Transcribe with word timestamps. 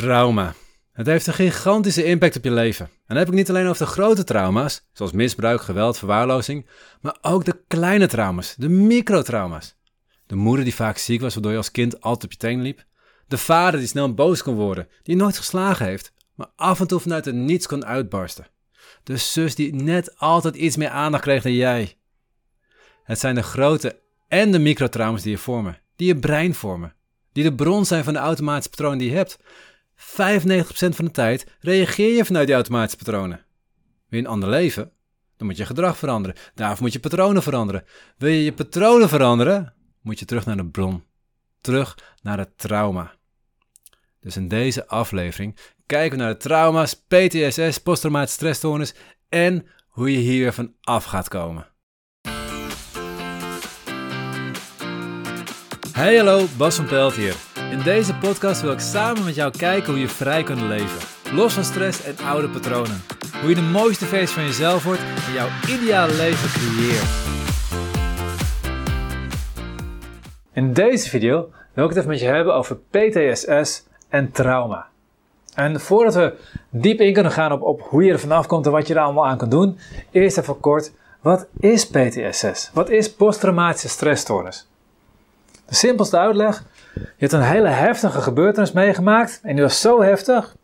Trauma. 0.00 0.54
Het 0.92 1.06
heeft 1.06 1.26
een 1.26 1.34
gigantische 1.34 2.04
impact 2.04 2.36
op 2.36 2.44
je 2.44 2.50
leven. 2.50 2.86
En 2.86 2.92
dan 3.06 3.16
heb 3.16 3.28
ik 3.28 3.34
niet 3.34 3.48
alleen 3.48 3.66
over 3.66 3.86
de 3.86 3.92
grote 3.92 4.24
trauma's, 4.24 4.86
zoals 4.92 5.12
misbruik, 5.12 5.60
geweld, 5.60 5.98
verwaarlozing, 5.98 6.66
maar 7.00 7.16
ook 7.20 7.44
de 7.44 7.62
kleine 7.68 8.06
trauma's, 8.06 8.54
de 8.56 8.68
microtrauma's. 8.68 9.76
De 10.26 10.34
moeder 10.34 10.64
die 10.64 10.74
vaak 10.74 10.98
ziek 10.98 11.20
was, 11.20 11.34
waardoor 11.34 11.52
je 11.52 11.58
als 11.58 11.70
kind 11.70 12.00
altijd 12.00 12.24
op 12.24 12.32
je 12.32 12.38
tenen 12.38 12.62
liep. 12.62 12.84
De 13.28 13.38
vader 13.38 13.80
die 13.80 13.88
snel 13.88 14.14
boos 14.14 14.42
kon 14.42 14.54
worden, 14.54 14.88
die 15.02 15.16
nooit 15.16 15.36
geslagen 15.36 15.86
heeft, 15.86 16.12
maar 16.34 16.48
af 16.56 16.80
en 16.80 16.86
toe 16.86 17.00
vanuit 17.00 17.24
het 17.24 17.34
niets 17.34 17.66
kon 17.66 17.86
uitbarsten. 17.86 18.46
De 19.02 19.16
zus 19.16 19.54
die 19.54 19.74
net 19.74 20.18
altijd 20.18 20.56
iets 20.56 20.76
meer 20.76 20.88
aandacht 20.88 21.22
kreeg 21.22 21.42
dan 21.42 21.54
jij. 21.54 21.96
Het 23.02 23.18
zijn 23.18 23.34
de 23.34 23.42
grote 23.42 24.00
en 24.28 24.52
de 24.52 24.58
microtrauma's 24.58 25.22
die 25.22 25.30
je 25.30 25.38
vormen, 25.38 25.80
die 25.96 26.06
je 26.06 26.18
brein 26.18 26.54
vormen, 26.54 26.94
die 27.32 27.44
de 27.44 27.54
bron 27.54 27.84
zijn 27.84 28.04
van 28.04 28.12
de 28.12 28.18
automatische 28.18 28.70
patronen 28.70 28.98
die 28.98 29.10
je 29.10 29.16
hebt. 29.16 29.38
95% 29.96 30.94
van 30.94 31.04
de 31.04 31.10
tijd 31.10 31.46
reageer 31.60 32.16
je 32.16 32.24
vanuit 32.24 32.46
die 32.46 32.54
automatische 32.54 32.96
patronen. 32.96 33.44
Wil 34.08 34.20
je 34.20 34.24
een 34.24 34.32
ander 34.32 34.48
leven? 34.48 34.92
Dan 35.36 35.46
moet 35.46 35.56
je 35.56 35.66
gedrag 35.66 35.98
veranderen. 35.98 36.36
Daarvoor 36.54 36.82
moet 36.82 36.92
je 36.92 37.00
patronen 37.00 37.42
veranderen. 37.42 37.84
Wil 38.16 38.30
je 38.30 38.44
je 38.44 38.52
patronen 38.52 39.08
veranderen? 39.08 39.74
Moet 40.00 40.18
je 40.18 40.24
terug 40.24 40.46
naar 40.46 40.56
de 40.56 40.66
bron. 40.66 41.04
Terug 41.60 41.98
naar 42.22 42.38
het 42.38 42.58
trauma. 42.58 43.14
Dus 44.20 44.36
in 44.36 44.48
deze 44.48 44.86
aflevering 44.86 45.56
kijken 45.86 46.18
we 46.18 46.24
naar 46.24 46.32
de 46.32 46.38
trauma's, 46.38 46.94
PTSS, 46.94 47.78
posttraumatische 47.78 48.36
stressstoornis 48.36 48.94
en 49.28 49.66
hoe 49.88 50.12
je 50.12 50.18
hier 50.18 50.40
weer 50.40 50.52
van 50.52 50.74
af 50.80 51.04
gaat 51.04 51.28
komen. 51.28 51.66
Hey 55.92 56.16
hallo, 56.16 56.46
Bas 56.56 56.76
van 56.76 56.86
Pelt 56.86 57.14
hier. 57.14 57.53
In 57.74 57.82
deze 57.82 58.14
podcast 58.14 58.60
wil 58.60 58.72
ik 58.72 58.78
samen 58.78 59.24
met 59.24 59.34
jou 59.34 59.52
kijken 59.58 59.92
hoe 59.92 60.00
je 60.00 60.08
vrij 60.08 60.42
kunt 60.42 60.60
leven. 60.60 60.98
Los 61.32 61.52
van 61.52 61.64
stress 61.64 62.04
en 62.04 62.16
oude 62.26 62.48
patronen. 62.48 63.02
Hoe 63.40 63.48
je 63.48 63.54
de 63.54 63.60
mooiste 63.60 64.04
versie 64.04 64.34
van 64.34 64.44
jezelf 64.44 64.84
wordt 64.84 65.00
en 65.00 65.32
jouw 65.32 65.48
ideale 65.68 66.14
leven 66.14 66.48
creëert. 66.48 67.08
In 70.52 70.72
deze 70.72 71.08
video 71.08 71.50
wil 71.72 71.84
ik 71.84 71.90
het 71.90 71.98
even 71.98 72.10
met 72.10 72.20
je 72.20 72.26
hebben 72.26 72.54
over 72.54 72.76
PTSS 72.76 73.82
en 74.08 74.32
trauma. 74.32 74.86
En 75.54 75.80
voordat 75.80 76.14
we 76.14 76.34
diep 76.70 77.00
in 77.00 77.12
kunnen 77.12 77.32
gaan 77.32 77.52
op, 77.52 77.62
op 77.62 77.80
hoe 77.80 78.04
je 78.04 78.12
er 78.12 78.20
vanaf 78.20 78.46
komt 78.46 78.66
en 78.66 78.72
wat 78.72 78.86
je 78.86 78.94
er 78.94 79.00
allemaal 79.00 79.26
aan 79.26 79.38
kunt 79.38 79.50
doen, 79.50 79.78
eerst 80.10 80.38
even 80.38 80.60
kort, 80.60 80.92
wat 81.20 81.46
is 81.60 81.86
PTSS? 81.86 82.70
Wat 82.72 82.90
is 82.90 83.14
posttraumatische 83.14 83.88
stressstoornis? 83.88 84.66
De 85.66 85.74
simpelste 85.74 86.18
uitleg, 86.18 86.64
je 86.94 87.00
hebt 87.16 87.32
een 87.32 87.42
hele 87.42 87.68
heftige 87.68 88.20
gebeurtenis 88.20 88.72
meegemaakt 88.72 89.40
en 89.42 89.54
die 89.54 89.64
was 89.64 89.80
zo 89.80 90.02
heftig 90.02 90.56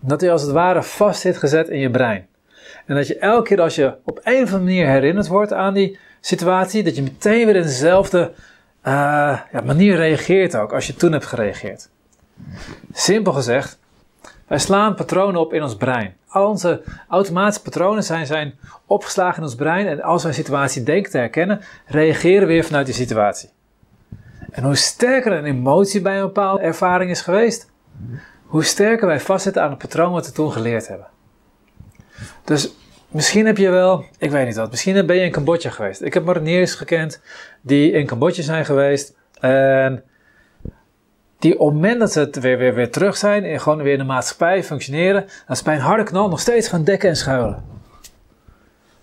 dat 0.00 0.20
die 0.20 0.30
als 0.30 0.42
het 0.42 0.50
ware 0.50 0.82
vast 0.82 1.20
zit 1.20 1.36
gezet 1.36 1.68
in 1.68 1.78
je 1.78 1.90
brein. 1.90 2.26
En 2.86 2.94
dat 2.94 3.06
je 3.06 3.18
elke 3.18 3.48
keer 3.48 3.60
als 3.60 3.74
je 3.74 3.94
op 4.04 4.20
een 4.22 4.42
of 4.42 4.52
andere 4.52 4.58
manier 4.58 4.86
herinnerd 4.86 5.26
wordt 5.26 5.52
aan 5.52 5.74
die 5.74 5.98
situatie, 6.20 6.82
dat 6.82 6.96
je 6.96 7.02
meteen 7.02 7.46
weer 7.46 7.56
in 7.56 7.62
dezelfde 7.62 8.32
uh, 8.86 8.92
ja, 9.52 9.60
manier 9.64 9.96
reageert 9.96 10.56
ook 10.56 10.72
als 10.72 10.86
je 10.86 10.94
toen 10.94 11.12
hebt 11.12 11.26
gereageerd. 11.26 11.88
Simpel 12.92 13.32
gezegd, 13.32 13.78
wij 14.46 14.58
slaan 14.58 14.94
patronen 14.94 15.40
op 15.40 15.52
in 15.52 15.62
ons 15.62 15.76
brein. 15.76 16.16
Al 16.28 16.48
onze 16.48 16.82
automatische 17.08 17.62
patronen 17.62 18.04
zijn, 18.04 18.26
zijn 18.26 18.54
opgeslagen 18.86 19.36
in 19.36 19.42
ons 19.42 19.54
brein 19.54 19.86
en 19.86 20.02
als 20.02 20.22
wij 20.22 20.30
een 20.30 20.36
situatie 20.36 20.82
denken 20.82 21.10
te 21.10 21.18
herkennen, 21.18 21.60
reageren 21.86 22.40
we 22.40 22.52
weer 22.52 22.64
vanuit 22.64 22.86
die 22.86 22.94
situatie. 22.94 23.50
En 24.54 24.62
hoe 24.62 24.76
sterker 24.76 25.32
een 25.32 25.44
emotie 25.44 26.00
bij 26.00 26.16
een 26.16 26.26
bepaalde 26.26 26.62
ervaring 26.62 27.10
is 27.10 27.20
geweest, 27.20 27.70
hoe 28.44 28.64
sterker 28.64 29.06
wij 29.06 29.20
vastzitten 29.20 29.62
aan 29.62 29.70
het 29.70 29.78
patroon 29.78 30.12
wat 30.12 30.26
we 30.26 30.32
toen 30.32 30.52
geleerd 30.52 30.88
hebben. 30.88 31.06
Dus 32.44 32.74
misschien 33.08 33.46
heb 33.46 33.56
je 33.56 33.70
wel, 33.70 34.04
ik 34.18 34.30
weet 34.30 34.46
niet 34.46 34.56
wat, 34.56 34.70
misschien 34.70 35.06
ben 35.06 35.16
je 35.16 35.24
in 35.24 35.30
Cambodja 35.30 35.70
geweest. 35.70 36.02
Ik 36.02 36.14
heb 36.14 36.24
mariniers 36.24 36.74
gekend 36.74 37.20
die 37.60 37.92
in 37.92 38.06
Cambodja 38.06 38.42
zijn 38.42 38.64
geweest. 38.64 39.16
En 39.40 40.04
die 41.38 41.58
op 41.58 41.66
het 41.66 41.74
moment 41.74 42.00
dat 42.00 42.12
ze 42.12 42.28
weer, 42.40 42.58
weer, 42.58 42.74
weer 42.74 42.90
terug 42.90 43.16
zijn 43.16 43.44
en 43.44 43.60
gewoon 43.60 43.82
weer 43.82 43.92
in 43.92 43.98
de 43.98 44.04
maatschappij 44.04 44.64
functioneren, 44.64 45.20
dan 45.20 45.56
is 45.56 45.62
bij 45.62 45.74
een 45.74 45.80
harde 45.80 46.02
knal 46.02 46.28
nog 46.28 46.40
steeds 46.40 46.68
gaan 46.68 46.84
dekken 46.84 47.08
en 47.08 47.16
schuilen. 47.16 47.64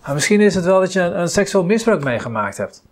Maar 0.02 0.14
misschien 0.14 0.42
is 0.42 0.56
het 0.56 0.66
wel 0.66 0.80
dat 0.80 0.94
je 0.94 1.02
een 1.02 1.30
seksueel 1.30 1.64
misbruik 1.64 2.04
meegemaakt 2.04 2.58
hebt. 2.58 2.84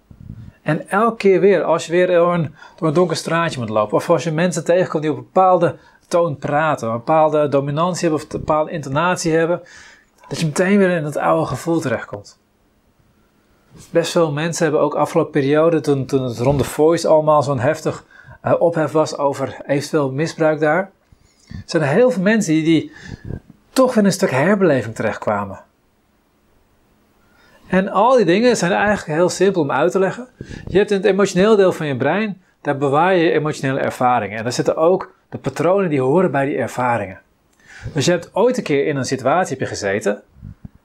En 0.70 0.90
elke 0.90 1.16
keer 1.16 1.40
weer, 1.40 1.64
als 1.64 1.86
je 1.86 1.92
weer 1.92 2.08
door 2.08 2.34
een, 2.34 2.56
door 2.76 2.88
een 2.88 2.94
donker 2.94 3.16
straatje 3.16 3.60
moet 3.60 3.70
lopen, 3.70 3.98
of 3.98 4.10
als 4.10 4.24
je 4.24 4.32
mensen 4.32 4.64
tegenkomt 4.64 5.04
die 5.04 5.12
op 5.12 5.18
een 5.18 5.24
bepaalde 5.24 5.76
toon 6.08 6.38
praten, 6.38 6.88
een 6.88 6.94
bepaalde 6.94 7.48
dominantie 7.48 8.02
hebben 8.02 8.20
of 8.20 8.34
een 8.34 8.40
bepaalde 8.40 8.72
intonatie 8.72 9.32
hebben, 9.32 9.62
dat 10.28 10.40
je 10.40 10.46
meteen 10.46 10.78
weer 10.78 10.90
in 10.90 11.04
het 11.04 11.18
oude 11.18 11.46
gevoel 11.46 11.80
terechtkomt. 11.80 12.40
Best 13.90 14.12
veel 14.12 14.32
mensen 14.32 14.64
hebben 14.64 14.82
ook 14.82 14.96
afgelopen 14.96 15.32
periode, 15.32 15.80
toen, 15.80 16.06
toen 16.06 16.24
het 16.24 16.40
rond 16.40 16.60
de 16.60 16.66
voice 16.66 17.08
allemaal 17.08 17.44
zo'n 17.44 17.60
heftig 17.60 18.04
uh, 18.46 18.54
ophef 18.60 18.92
was 18.92 19.18
over 19.18 19.58
eventueel 19.66 20.12
misbruik 20.12 20.60
daar, 20.60 20.92
zijn 21.66 21.84
er 21.84 21.90
heel 21.90 22.12
veel 22.12 22.24
mensen 22.24 22.54
die, 22.54 22.64
die 22.64 22.92
toch 23.70 23.96
in 23.96 24.06
een 24.06 24.12
stuk 24.12 24.32
herbeleving 24.32 24.96
terechtkwamen. 24.96 25.68
En 27.70 27.90
al 27.90 28.16
die 28.16 28.26
dingen 28.26 28.58
zijn 28.58 28.72
eigenlijk 28.72 29.20
heel 29.20 29.30
simpel 29.30 29.62
om 29.62 29.72
uit 29.72 29.92
te 29.92 30.00
leggen. 30.00 30.28
Je 30.68 30.78
hebt 30.78 30.92
in 30.92 30.98
het 30.98 31.06
emotioneel 31.06 31.56
deel 31.56 31.72
van 31.72 31.88
je 31.88 31.98
brein, 31.98 32.42
daar 32.62 32.78
bewaar 32.78 33.16
je 33.16 33.32
emotionele 33.32 33.80
ervaringen. 33.80 34.38
En 34.38 34.44
daar 34.44 34.54
zitten 34.54 34.76
ook 34.76 35.14
de 35.30 35.38
patronen 35.38 35.90
die 35.90 36.02
horen 36.02 36.32
bij 36.32 36.46
die 36.46 36.58
ervaringen. 36.58 37.20
Dus 37.94 38.06
je 38.06 38.12
hebt 38.12 38.30
ooit 38.34 38.58
een 38.58 38.64
keer 38.64 38.88
in 38.88 38.96
een 38.96 39.06
situatie 39.06 39.66
gezeten. 39.66 40.22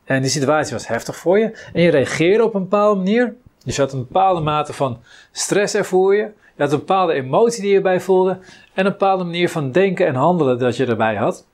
En 0.05 0.23
die 0.23 0.31
situatie 0.31 0.73
was 0.73 0.87
heftig 0.87 1.17
voor 1.17 1.39
je. 1.39 1.69
En 1.73 1.83
je 1.83 1.91
reageerde 1.91 2.45
op 2.45 2.55
een 2.55 2.63
bepaalde 2.63 2.97
manier. 2.97 3.35
Dus 3.65 3.77
je 3.77 3.83
had 3.83 3.93
een 3.93 4.07
bepaalde 4.07 4.41
mate 4.41 4.73
van 4.73 5.01
stress 5.33 5.75
ervoor 5.75 6.15
je. 6.15 6.23
Je 6.57 6.63
had 6.63 6.73
een 6.73 6.79
bepaalde 6.79 7.13
emotie 7.13 7.61
die 7.61 7.71
je 7.71 7.77
erbij 7.77 8.01
voelde. 8.01 8.39
En 8.75 8.87
een 8.87 8.93
bepaalde 8.93 9.25
manier 9.25 9.49
van 9.49 9.73
denken 9.73 10.07
en 10.07 10.15
handelen 10.15 10.59
dat 10.59 10.77
je 10.77 10.87
erbij 10.87 11.15
had. 11.15 11.47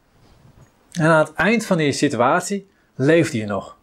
En 0.93 1.07
aan 1.07 1.19
het 1.19 1.33
eind 1.33 1.67
van 1.67 1.77
die 1.77 1.93
situatie 1.93 2.69
leefde 2.95 3.39
je 3.39 3.47
nog. 3.47 3.79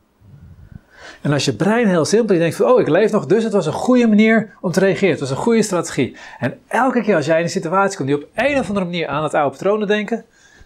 En 1.28 1.34
als 1.34 1.46
je 1.46 1.56
brein 1.56 1.88
heel 1.88 2.06
simpel, 2.06 2.34
je 2.34 2.42
denkt 2.42 2.56
van, 2.56 2.66
oh, 2.66 2.80
ik 2.80 2.88
leef 2.88 3.12
nog, 3.12 3.26
dus 3.26 3.44
het 3.44 3.54
was 3.54 3.66
een 3.66 3.74
goede 3.74 4.08
manier 4.08 4.54
om 4.62 4.72
te 4.72 4.80
reageren. 4.80 5.10
Het 5.10 5.20
was 5.20 5.30
een 5.30 5.36
goede 5.36 5.62
strategie. 5.62 6.16
En 6.40 6.60
elke 6.68 7.02
keer 7.02 7.16
als 7.16 7.26
jij 7.26 7.38
in 7.38 7.44
een 7.44 7.50
situatie 7.50 7.98
komt 7.98 8.10
die 8.10 8.18
op 8.18 8.28
een 8.36 8.60
of 8.60 8.68
andere 8.68 8.86
manier 8.86 9.08
aan 9.08 9.24
het 9.24 9.34
oude 9.34 9.52
patronen 9.52 9.88
denken, 9.88 10.18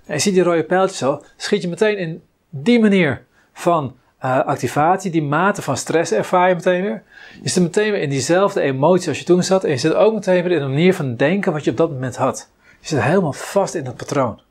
en 0.06 0.14
je 0.14 0.20
ziet 0.20 0.34
die 0.34 0.44
rode 0.44 0.64
pijltjes 0.64 1.04
al, 1.04 1.24
schiet 1.38 1.62
je 1.62 1.68
meteen 1.68 1.98
in 1.98 2.22
die 2.50 2.80
manier 2.80 3.26
van 3.54 3.96
uh, 4.24 4.40
activatie, 4.40 5.12
die 5.12 5.24
mate 5.24 5.62
van 5.62 5.78
stress 5.78 6.12
ervaar 6.12 6.50
je 6.50 6.56
meteen 6.56 6.82
weer. 6.82 7.04
Je 7.44 7.50
zit 7.50 7.64
meteen 7.64 7.92
weer 7.92 8.02
in 8.02 8.10
diezelfde 8.10 8.62
emotie 8.62 9.10
als 9.10 9.20
je 9.20 9.26
toen 9.26 9.44
zat, 9.44 9.64
en 9.64 9.70
je 9.70 9.78
zit 9.78 9.94
ook 9.94 10.14
meteen 10.14 10.44
weer 10.44 10.52
in 10.52 10.62
een 10.62 10.70
manier 10.70 10.94
van 10.94 11.16
denken 11.16 11.52
wat 11.52 11.64
je 11.64 11.72
op 11.72 11.78
dat 11.78 11.90
moment 11.90 12.16
had. 12.16 12.50
Je 12.80 12.88
zit 12.88 13.02
helemaal 13.02 13.34
vast 13.34 13.76
in 13.76 13.84
dat 13.84 13.96
patroon. 13.96 14.42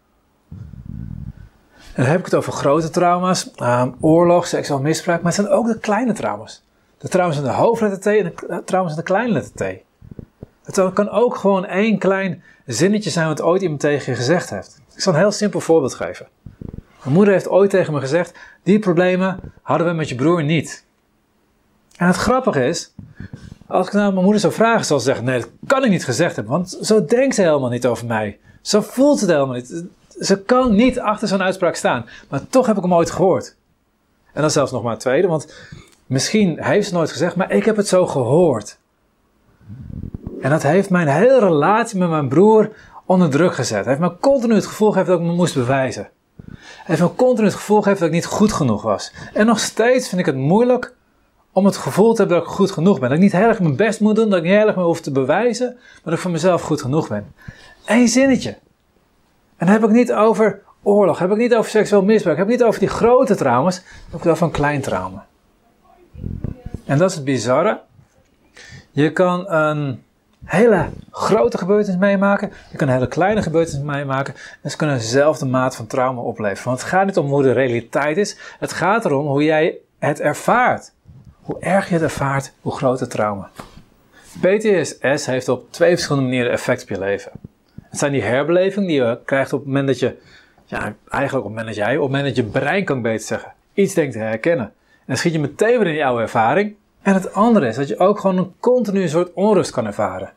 En 1.95 2.03
dan 2.03 2.11
heb 2.11 2.19
ik 2.19 2.25
het 2.25 2.35
over 2.35 2.53
grote 2.53 2.91
trauma's, 2.91 3.51
um, 3.63 3.95
oorlog, 4.01 4.47
seksueel 4.47 4.81
misbruik, 4.81 5.23
maar 5.23 5.33
het 5.33 5.41
zijn 5.41 5.57
ook 5.57 5.67
de 5.67 5.79
kleine 5.79 6.13
trauma's. 6.13 6.63
De 6.99 7.09
trauma's 7.09 7.37
in 7.37 7.43
de 7.43 7.51
hoofdletter 7.51 8.01
T 8.01 8.07
en 8.07 8.33
de 8.49 8.63
trauma's 8.65 8.91
in 8.91 8.97
de 8.97 9.03
kleinletter 9.03 9.53
T. 9.55 9.79
Het 10.63 10.93
kan 10.93 11.09
ook 11.09 11.37
gewoon 11.37 11.67
één 11.67 11.99
klein 11.99 12.43
zinnetje 12.67 13.11
zijn 13.11 13.27
wat 13.27 13.43
ooit 13.43 13.63
iemand 13.63 13.81
tegen 13.81 14.13
je 14.13 14.19
gezegd 14.19 14.51
heeft. 14.51 14.81
Ik 14.95 15.01
zal 15.01 15.13
een 15.13 15.19
heel 15.19 15.33
simpel 15.33 15.61
voorbeeld 15.61 15.95
geven. 15.95 16.29
Mijn 17.03 17.15
moeder 17.15 17.33
heeft 17.35 17.49
ooit 17.49 17.71
tegen 17.71 17.93
me 17.93 18.01
gezegd: 18.01 18.39
Die 18.63 18.79
problemen 18.79 19.39
hadden 19.63 19.87
we 19.87 19.93
met 19.93 20.09
je 20.09 20.15
broer 20.15 20.45
niet. 20.45 20.85
En 21.97 22.07
het 22.07 22.17
grappige 22.17 22.67
is, 22.67 22.95
als 23.67 23.87
ik 23.87 23.93
nou 23.93 24.13
mijn 24.13 24.25
moeder 24.25 24.41
zou 24.41 24.53
vragen, 24.53 24.85
zal 24.85 24.99
ze 24.99 25.05
zeggen: 25.05 25.25
Nee, 25.25 25.41
dat 25.41 25.49
kan 25.67 25.85
ik 25.85 25.91
niet 25.91 26.05
gezegd 26.05 26.37
hebben, 26.37 26.53
want 26.53 26.79
zo 26.81 27.05
denkt 27.05 27.35
ze 27.35 27.43
helemaal 27.43 27.71
niet 27.71 27.87
over 27.87 28.07
mij. 28.07 28.39
Zo 28.61 28.81
voelt 28.81 29.19
ze 29.19 29.25
het 29.25 29.35
helemaal 29.35 29.57
niet 29.57 29.85
ze 30.21 30.43
kan 30.43 30.75
niet 30.75 31.01
achter 31.01 31.29
zo'n 31.29 31.43
uitspraak 31.43 31.75
staan. 31.75 32.07
Maar 32.29 32.47
toch 32.49 32.67
heb 32.67 32.77
ik 32.77 32.83
hem 32.83 32.95
ooit 32.95 33.11
gehoord. 33.11 33.57
En 34.33 34.41
dan 34.41 34.51
zelfs 34.51 34.73
nog 34.73 34.83
maar 34.83 34.93
een 34.93 34.99
tweede, 34.99 35.29
want 35.29 35.55
misschien 36.07 36.63
heeft 36.63 36.89
ze 36.89 36.95
nooit 36.95 37.11
gezegd, 37.11 37.37
maar 37.37 37.53
ik 37.53 37.65
heb 37.65 37.77
het 37.77 37.89
zo 37.89 38.07
gehoord. 38.07 38.79
En 40.41 40.51
dat 40.51 40.63
heeft 40.63 40.91
mijn 40.91 41.09
hele 41.09 41.39
relatie 41.39 41.99
met 41.99 42.09
mijn 42.09 42.29
broer 42.29 42.71
onder 43.07 43.31
druk 43.31 43.55
gezet. 43.55 43.77
Het 43.77 43.87
heeft 43.87 44.01
me 44.01 44.17
continu 44.21 44.55
het 44.55 44.67
gevoel 44.67 44.91
gegeven 44.91 45.13
dat 45.13 45.21
ik 45.21 45.27
me 45.27 45.33
moest 45.33 45.55
bewijzen. 45.55 46.11
Het 46.45 46.87
heeft 46.87 47.01
me 47.01 47.15
continu 47.15 47.47
het 47.47 47.57
gevoel 47.57 47.83
gegeven 47.83 48.01
dat 48.01 48.09
ik 48.09 48.15
niet 48.15 48.27
goed 48.27 48.53
genoeg 48.53 48.83
was. 48.83 49.13
En 49.33 49.47
nog 49.47 49.59
steeds 49.59 50.09
vind 50.09 50.21
ik 50.21 50.27
het 50.27 50.37
moeilijk 50.37 50.95
om 51.53 51.65
het 51.65 51.77
gevoel 51.77 52.13
te 52.13 52.21
hebben 52.21 52.39
dat 52.39 52.47
ik 52.47 52.53
goed 52.53 52.71
genoeg 52.71 52.99
ben. 52.99 53.09
Dat 53.09 53.19
ik 53.19 53.25
niet 53.25 53.33
heel 53.33 53.49
erg 53.49 53.61
mijn 53.61 53.77
best 53.77 54.01
moet 54.01 54.17
doen, 54.17 54.29
dat 54.29 54.39
ik 54.39 54.45
niet 54.45 54.53
heel 54.53 54.67
erg 54.67 54.77
me 54.77 54.83
hoef 54.83 55.01
te 55.01 55.13
bewijzen, 55.13 55.73
maar 55.75 56.01
dat 56.05 56.13
ik 56.13 56.19
voor 56.19 56.31
mezelf 56.31 56.63
goed 56.63 56.81
genoeg 56.81 57.09
ben. 57.09 57.35
Eén 57.85 58.09
zinnetje. 58.09 58.59
En 59.61 59.67
dan 59.67 59.75
heb 59.75 59.85
ik 59.85 59.91
niet 59.91 60.13
over 60.13 60.61
oorlog, 60.83 61.19
heb 61.19 61.31
ik 61.31 61.37
niet 61.37 61.55
over 61.55 61.71
seksueel 61.71 62.03
misbruik, 62.03 62.39
heb 62.39 62.47
ik 62.47 62.53
niet 62.53 62.63
over 62.63 62.81
die 62.81 62.89
grote 62.89 63.35
trauma's, 63.35 63.83
heb 64.11 64.21
ik 64.21 64.27
over 64.27 64.47
een 64.47 64.53
klein 64.53 64.81
trauma. 64.81 65.27
En 66.85 66.99
dat 66.99 67.11
is 67.11 67.17
het 67.17 67.25
bizarre. 67.25 67.81
Je 68.91 69.13
kan 69.13 69.51
een 69.51 70.03
hele 70.45 70.89
grote 71.11 71.59
gebeurtenissen 71.59 72.01
meemaken. 72.01 72.53
Je 72.71 72.77
kan 72.77 72.89
hele 72.89 73.09
kleine 73.09 73.43
gebeurtenissen 73.43 73.91
meemaken. 73.91 74.35
En 74.63 74.71
ze 74.71 74.77
kunnen 74.77 74.97
dezelfde 74.97 75.47
maat 75.47 75.77
van 75.77 75.87
trauma 75.87 76.21
opleveren. 76.21 76.65
Want 76.65 76.81
het 76.81 76.89
gaat 76.89 77.07
niet 77.07 77.17
om 77.17 77.27
hoe 77.27 77.43
de 77.43 77.53
realiteit 77.53 78.17
is. 78.17 78.37
Het 78.59 78.73
gaat 78.73 79.05
erom 79.05 79.27
hoe 79.27 79.45
jij 79.45 79.77
het 79.99 80.21
ervaart. 80.21 80.93
Hoe 81.43 81.61
erg 81.61 81.89
je 81.89 81.95
het 81.95 82.03
ervaart, 82.03 82.53
hoe 82.61 82.73
groot 82.73 83.01
het 83.01 83.11
trauma. 83.11 83.51
PTSS 84.41 85.27
heeft 85.27 85.49
op 85.49 85.73
twee 85.73 85.91
verschillende 85.91 86.29
manieren 86.29 86.53
effect 86.53 86.83
op 86.83 86.89
je 86.89 86.99
leven. 86.99 87.33
Het 87.91 87.99
zijn 87.99 88.13
die 88.13 88.23
herbelevingen 88.23 88.89
die 88.89 89.03
je 89.03 89.19
krijgt 89.25 89.53
op 89.53 89.59
het 89.59 89.69
moment 89.69 89.87
dat 89.87 89.99
je, 89.99 90.17
ja, 90.65 90.95
eigenlijk 91.09 91.47
op 91.47 91.51
het 91.51 91.59
moment 91.59 91.67
dat 91.67 91.75
jij, 91.75 91.97
op 91.97 92.03
het 92.03 92.11
moment 92.11 92.25
dat 92.25 92.45
je 92.45 92.51
brein 92.51 92.85
kan 92.85 93.03
beter 93.03 93.27
zeggen, 93.27 93.53
iets 93.75 93.95
denkt 93.95 94.13
te 94.13 94.19
herkennen. 94.19 94.67
En 94.67 95.07
dan 95.07 95.17
schiet 95.17 95.33
je 95.33 95.39
meteen 95.39 95.79
weer 95.79 95.87
in 95.87 95.93
die 95.93 96.05
oude 96.05 96.23
ervaring. 96.23 96.75
En 97.03 97.15
het 97.15 97.35
andere 97.35 97.67
is 97.67 97.77
dat 97.77 97.89
je 97.89 97.99
ook 97.99 98.21
gewoon 98.21 98.39
een 98.39 98.53
continue 98.61 99.09
soort 99.09 99.33
onrust 99.35 99.71
kan 99.71 99.87
ervaren. 99.87 100.31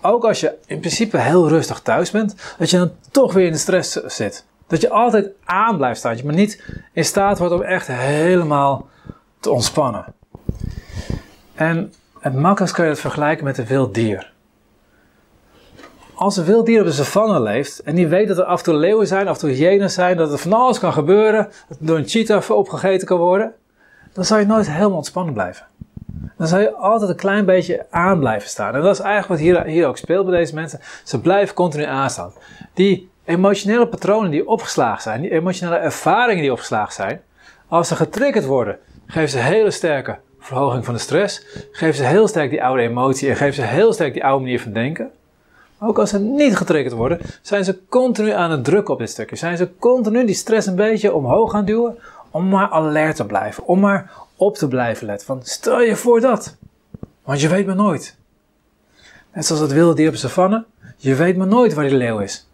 Ook 0.00 0.24
als 0.24 0.40
je 0.40 0.54
in 0.66 0.80
principe 0.80 1.18
heel 1.18 1.48
rustig 1.48 1.80
thuis 1.80 2.10
bent, 2.10 2.54
dat 2.58 2.70
je 2.70 2.76
dan 2.76 2.92
toch 3.10 3.32
weer 3.32 3.46
in 3.46 3.52
de 3.52 3.58
stress 3.58 3.92
zit. 3.92 4.44
Dat 4.66 4.80
je 4.80 4.90
altijd 4.90 5.28
aan 5.44 5.76
blijft 5.76 5.98
staan, 5.98 6.10
dat 6.10 6.20
je 6.20 6.26
maar 6.26 6.34
niet 6.34 6.64
in 6.92 7.04
staat 7.04 7.38
wordt 7.38 7.54
om 7.54 7.62
echt 7.62 7.86
helemaal 7.86 8.88
te 9.40 9.50
ontspannen. 9.50 10.04
En 11.54 11.92
het 12.20 12.34
makkelijkst 12.34 12.74
kun 12.74 12.84
je 12.84 12.90
het 12.90 13.00
vergelijken 13.00 13.44
met 13.44 13.58
een 13.58 13.66
wild 13.66 13.94
dier. 13.94 14.32
Als 16.20 16.36
een 16.36 16.44
wild 16.44 16.66
dier 16.66 16.80
op 16.80 16.86
de 16.86 16.92
savanne 16.92 17.40
leeft 17.40 17.78
en 17.78 17.94
die 17.94 18.06
weet 18.06 18.28
dat 18.28 18.38
er 18.38 18.44
af 18.44 18.58
en 18.58 18.64
toe 18.64 18.74
leeuwen 18.74 19.06
zijn, 19.06 19.28
af 19.28 19.34
en 19.34 19.40
toe 19.40 19.50
hyenen 19.50 19.90
zijn, 19.90 20.16
dat 20.16 20.32
er 20.32 20.38
van 20.38 20.52
alles 20.52 20.78
kan 20.78 20.92
gebeuren, 20.92 21.48
dat 21.68 21.78
door 21.80 21.96
een 21.96 22.08
cheetah 22.08 22.50
opgegeten 22.50 23.06
kan 23.06 23.18
worden, 23.18 23.54
dan 24.12 24.24
zal 24.24 24.38
je 24.38 24.46
nooit 24.46 24.70
helemaal 24.70 24.96
ontspannen 24.96 25.34
blijven. 25.34 25.66
Dan 26.36 26.46
zal 26.46 26.60
je 26.60 26.74
altijd 26.74 27.10
een 27.10 27.16
klein 27.16 27.44
beetje 27.44 27.86
aan 27.90 28.18
blijven 28.18 28.48
staan. 28.48 28.74
En 28.74 28.82
dat 28.82 28.94
is 28.94 29.00
eigenlijk 29.00 29.28
wat 29.28 29.38
hier, 29.38 29.64
hier 29.64 29.86
ook 29.86 29.96
speelt 29.96 30.26
bij 30.26 30.38
deze 30.38 30.54
mensen. 30.54 30.80
Ze 31.04 31.20
blijven 31.20 31.54
continu 31.54 31.84
aanstaan. 31.84 32.32
Die 32.74 33.10
emotionele 33.24 33.86
patronen 33.86 34.30
die 34.30 34.48
opgeslagen 34.48 35.02
zijn, 35.02 35.20
die 35.20 35.30
emotionele 35.30 35.76
ervaringen 35.76 36.42
die 36.42 36.52
opgeslagen 36.52 36.92
zijn, 36.92 37.20
als 37.68 37.88
ze 37.88 37.96
getriggerd 37.96 38.44
worden, 38.44 38.78
geven 39.06 39.28
ze 39.28 39.38
hele 39.38 39.70
sterke 39.70 40.18
verhoging 40.38 40.84
van 40.84 40.94
de 40.94 41.00
stress, 41.00 41.46
geven 41.72 41.94
ze 41.94 42.04
heel 42.04 42.28
sterk 42.28 42.50
die 42.50 42.64
oude 42.64 42.82
emotie 42.82 43.28
en 43.28 43.36
geven 43.36 43.54
ze 43.54 43.62
heel 43.62 43.92
sterk 43.92 44.12
die 44.12 44.24
oude 44.24 44.42
manier 44.42 44.60
van 44.60 44.72
denken. 44.72 45.10
Ook 45.82 45.98
als 45.98 46.10
ze 46.10 46.18
niet 46.18 46.56
getriggerd 46.56 46.94
worden, 46.94 47.20
zijn 47.42 47.64
ze 47.64 47.78
continu 47.88 48.30
aan 48.30 48.50
het 48.50 48.64
drukken 48.64 48.94
op 48.94 49.00
dit 49.00 49.10
stukje. 49.10 49.36
Zijn 49.36 49.56
ze 49.56 49.76
continu 49.78 50.26
die 50.26 50.34
stress 50.34 50.66
een 50.66 50.74
beetje 50.74 51.14
omhoog 51.14 51.50
gaan 51.50 51.64
duwen 51.64 51.98
om 52.30 52.48
maar 52.48 52.70
alert 52.70 53.16
te 53.16 53.26
blijven. 53.26 53.66
Om 53.66 53.80
maar 53.80 54.10
op 54.36 54.56
te 54.56 54.68
blijven 54.68 55.06
letten. 55.06 55.26
Van 55.26 55.40
stel 55.42 55.80
je 55.80 55.96
voor 55.96 56.20
dat. 56.20 56.56
Want 57.24 57.40
je 57.40 57.48
weet 57.48 57.66
maar 57.66 57.76
nooit. 57.76 58.16
Net 59.32 59.46
zoals 59.46 59.62
het 59.62 59.72
wilde 59.72 59.94
dier 59.94 60.06
op 60.06 60.12
de 60.12 60.18
savanne. 60.18 60.64
Je 60.96 61.14
weet 61.14 61.36
maar 61.36 61.46
nooit 61.46 61.74
waar 61.74 61.88
die 61.88 61.96
leeuw 61.96 62.18
is. 62.18 62.48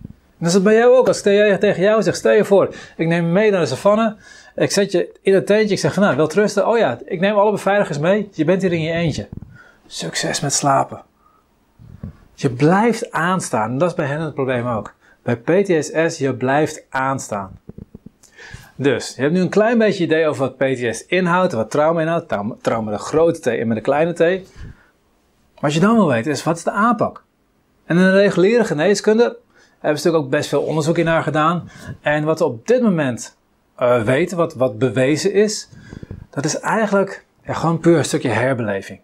En 0.00 0.08
dat 0.38 0.48
is 0.48 0.54
het 0.54 0.62
bij 0.62 0.74
jou 0.74 0.96
ook. 0.96 1.06
Als 1.06 1.22
ik 1.22 1.60
tegen 1.60 1.82
jou 1.82 2.02
zeg, 2.02 2.16
stel 2.16 2.32
je 2.32 2.44
voor, 2.44 2.74
ik 2.96 3.06
neem 3.06 3.26
je 3.26 3.32
mee 3.32 3.50
naar 3.50 3.60
de 3.60 3.66
savanne. 3.66 4.16
Ik 4.56 4.70
zet 4.70 4.92
je 4.92 5.12
in 5.22 5.34
het 5.34 5.46
tentje. 5.46 5.74
Ik 5.74 5.80
zeg 5.80 5.96
nou, 5.96 6.16
wel 6.16 6.26
trusten. 6.26 6.68
Oh 6.68 6.78
ja, 6.78 6.98
ik 7.04 7.20
neem 7.20 7.36
alle 7.36 7.50
beveiligers 7.50 7.98
mee. 7.98 8.28
Je 8.32 8.44
bent 8.44 8.62
hier 8.62 8.72
in 8.72 8.82
je 8.82 8.92
eentje. 8.92 9.28
Succes 9.86 10.40
met 10.40 10.52
slapen. 10.52 11.02
Je 12.34 12.50
blijft 12.50 13.10
aanstaan. 13.10 13.70
En 13.70 13.78
dat 13.78 13.88
is 13.88 13.94
bij 13.94 14.06
hen 14.06 14.20
het 14.20 14.34
probleem 14.34 14.66
ook. 14.66 14.94
Bij 15.22 15.36
PTSS, 15.36 16.18
je 16.18 16.34
blijft 16.34 16.84
aanstaan. 16.88 17.60
Dus, 18.76 19.14
je 19.14 19.22
hebt 19.22 19.34
nu 19.34 19.40
een 19.40 19.48
klein 19.48 19.78
beetje 19.78 20.04
idee 20.04 20.26
over 20.26 20.40
wat 20.42 20.56
PTSS 20.56 21.06
inhoudt, 21.06 21.52
wat 21.52 21.70
trauma 21.70 22.00
inhoudt. 22.00 22.28
Trauma, 22.62 22.90
met 22.90 22.94
een 22.94 23.06
grote 23.06 23.40
T 23.40 23.46
en 23.46 23.68
met 23.68 23.76
een 23.76 23.82
kleine 23.82 24.12
T. 24.12 24.48
Wat 25.60 25.74
je 25.74 25.80
dan 25.80 25.94
wil 25.94 26.08
weten 26.08 26.30
is, 26.30 26.42
wat 26.42 26.56
is 26.56 26.64
de 26.64 26.70
aanpak? 26.70 27.24
En 27.84 27.96
in 27.96 28.02
de 28.02 28.10
reguliere 28.10 28.64
geneeskunde 28.64 29.22
hebben 29.78 30.00
ze 30.00 30.06
natuurlijk 30.06 30.24
ook 30.24 30.30
best 30.30 30.48
veel 30.48 30.62
onderzoek 30.62 30.98
in 30.98 31.04
naar 31.04 31.22
gedaan. 31.22 31.70
En 32.00 32.24
wat 32.24 32.38
we 32.38 32.44
op 32.44 32.66
dit 32.66 32.82
moment 32.82 33.36
uh, 33.80 34.02
weten, 34.02 34.36
wat, 34.36 34.54
wat 34.54 34.78
bewezen 34.78 35.32
is, 35.32 35.68
dat 36.30 36.44
is 36.44 36.60
eigenlijk 36.60 37.24
ja, 37.46 37.52
gewoon 37.52 37.78
puur 37.78 37.98
een 37.98 38.04
stukje 38.04 38.28
herbeleving. 38.28 39.00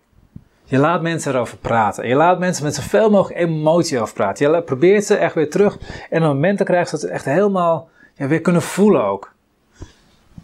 Je 0.70 0.79
laat 0.79 1.03
mensen 1.03 1.35
erover 1.35 1.56
praten. 1.56 2.09
Je 2.09 2.15
laat 2.15 2.38
mensen 2.38 2.65
met 2.65 2.75
zoveel 2.75 3.11
mogelijk 3.11 3.41
emotie 3.41 4.00
over 4.00 4.15
praten. 4.15 4.50
Je 4.50 4.62
probeert 4.62 5.05
ze 5.05 5.17
echt 5.17 5.35
weer 5.35 5.50
terug 5.50 5.79
in 6.11 6.23
een 6.23 6.29
moment 6.29 6.59
te 6.59 6.65
krijgen 6.65 6.91
dat 6.91 7.00
ze 7.00 7.09
echt 7.09 7.25
helemaal 7.25 7.88
ja, 8.15 8.26
weer 8.26 8.41
kunnen 8.41 8.62
voelen 8.62 9.05
ook. 9.05 9.32
Op 9.79 9.87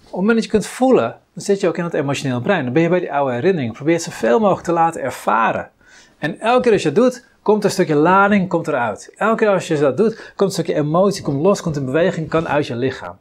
het 0.04 0.12
moment 0.12 0.34
dat 0.34 0.44
je 0.44 0.50
kunt 0.50 0.66
voelen, 0.66 1.18
dan 1.32 1.44
zit 1.44 1.60
je 1.60 1.68
ook 1.68 1.76
in 1.76 1.84
het 1.84 1.94
emotioneel 1.94 2.40
brein. 2.40 2.64
Dan 2.64 2.72
ben 2.72 2.82
je 2.82 2.88
bij 2.88 3.00
die 3.00 3.12
oude 3.12 3.34
herinnering. 3.34 3.72
Probeer 3.72 4.00
zoveel 4.00 4.40
mogelijk 4.40 4.64
te 4.64 4.72
laten 4.72 5.02
ervaren. 5.02 5.70
En 6.18 6.40
elke 6.40 6.62
keer 6.62 6.72
als 6.72 6.82
je 6.82 6.92
dat 6.92 7.04
doet, 7.04 7.24
komt 7.42 7.64
een 7.64 7.70
stukje 7.70 7.94
lading 7.94 8.48
komt 8.48 8.68
eruit. 8.68 9.12
Elke 9.16 9.36
keer 9.36 9.48
als 9.48 9.68
je 9.68 9.78
dat 9.78 9.96
doet, 9.96 10.14
komt 10.14 10.40
een 10.40 10.50
stukje 10.50 10.74
emotie, 10.74 11.22
komt 11.22 11.42
los, 11.42 11.60
komt 11.60 11.76
een 11.76 11.84
beweging, 11.84 12.28
kan 12.28 12.48
uit 12.48 12.66
je 12.66 12.76
lichaam. 12.76 13.16